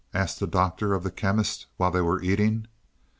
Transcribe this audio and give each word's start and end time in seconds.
asked 0.15 0.39
the 0.39 0.47
Doctor 0.47 0.95
of 0.95 1.03
the 1.03 1.11
Chemist 1.11 1.67
while 1.77 1.91
they 1.91 2.01
were 2.01 2.23
eating. 2.23 2.65